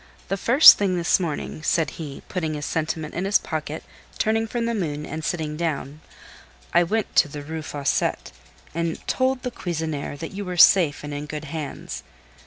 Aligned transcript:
"The 0.29 0.35
first 0.35 0.79
thing 0.79 0.97
this 0.97 1.19
morning," 1.19 1.61
said 1.61 1.91
he, 1.91 2.23
putting 2.27 2.55
his 2.55 2.65
sentiment 2.65 3.13
in 3.13 3.25
his 3.25 3.37
pocket, 3.37 3.83
turning 4.17 4.47
from 4.47 4.65
the 4.65 4.73
moon, 4.73 5.05
and 5.05 5.23
sitting 5.23 5.55
down, 5.55 6.01
"I 6.73 6.81
went 6.81 7.15
to 7.17 7.27
the 7.27 7.43
Rue 7.43 7.61
Fossette, 7.61 8.31
and 8.73 9.05
told 9.07 9.43
the 9.43 9.51
cuisinière 9.51 10.17
that 10.17 10.31
you 10.31 10.43
were 10.43 10.57
safe 10.57 11.03
and 11.03 11.13
in 11.13 11.27
good 11.27 11.45
hands. 11.45 12.01